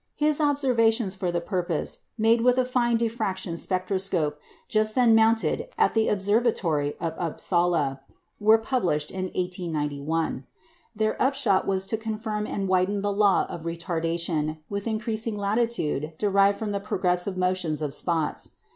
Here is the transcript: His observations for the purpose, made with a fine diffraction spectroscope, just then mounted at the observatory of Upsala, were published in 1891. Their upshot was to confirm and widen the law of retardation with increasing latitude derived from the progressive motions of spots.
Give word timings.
His 0.15 0.41
observations 0.41 1.13
for 1.13 1.31
the 1.31 1.39
purpose, 1.39 1.99
made 2.17 2.41
with 2.41 2.57
a 2.57 2.65
fine 2.65 2.97
diffraction 2.97 3.55
spectroscope, 3.55 4.39
just 4.67 4.95
then 4.95 5.13
mounted 5.13 5.67
at 5.77 5.93
the 5.93 6.07
observatory 6.07 6.95
of 6.99 7.13
Upsala, 7.19 8.01
were 8.39 8.57
published 8.57 9.11
in 9.11 9.25
1891. 9.25 10.43
Their 10.95 11.21
upshot 11.21 11.67
was 11.67 11.85
to 11.85 11.97
confirm 11.97 12.47
and 12.47 12.67
widen 12.67 13.03
the 13.03 13.13
law 13.13 13.45
of 13.47 13.61
retardation 13.61 14.57
with 14.71 14.87
increasing 14.87 15.37
latitude 15.37 16.13
derived 16.17 16.57
from 16.57 16.71
the 16.71 16.79
progressive 16.79 17.37
motions 17.37 17.79
of 17.83 17.93
spots. 17.93 18.55